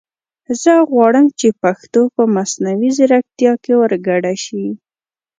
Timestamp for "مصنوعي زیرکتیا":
2.35-3.53